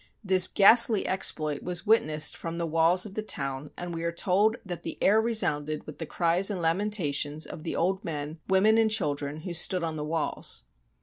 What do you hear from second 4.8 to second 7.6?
the air resounded with the cries and lamenta tions